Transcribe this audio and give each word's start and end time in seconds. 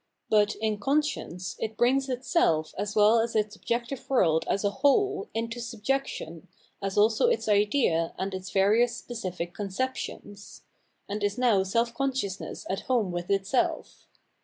But 0.31 0.55
in 0.55 0.79
Consciem,^^ 0.79 1.77
brings 1.77 2.09
itself 2.09 2.73
as 2.75 2.95
well 2.95 3.19
as 3.19 3.35
its 3.35 3.55
objective 3.55 4.09
world 4.09 4.45
^ 4.45 4.45
a 4.51 4.57
688 4.57 4.71
PJienommology 4.71 5.21
of 5.21 5.27
MM 5.27 5.31
into 5.45 5.61
subjection, 5.61 6.47
as 6.81 6.97
also 6.97 7.27
its 7.27 7.47
idea 7.47 8.11
* 8.15 8.17
and 8.17 8.33
its 8.33 8.49
various 8.49 8.97
specific 8.97 9.53
conceptions; 9.53 10.63
f 10.65 10.65
and 11.07 11.23
is 11.23 11.37
now 11.37 11.61
self 11.61 11.93
consciousness 11.93 12.65
at 12.67 12.89
Lome 12.89 13.11
with 13.11 13.29
itself. 13.29 14.07